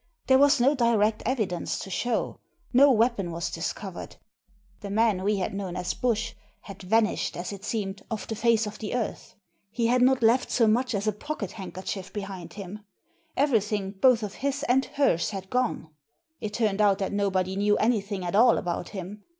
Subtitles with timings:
[0.25, 2.39] There was no direct evidence to show.
[2.73, 4.15] No weapon was discovered
[4.79, 8.65] The man we had known as Bush had vanished, as it seemed, off the face
[8.65, 9.35] of the earth.
[9.69, 12.79] He had not left so much as a pocket handkerchief brfiind him.
[13.37, 15.89] Everything both of his and hers had gone.
[16.39, 19.23] It turned out that nobody knew anything at all about him.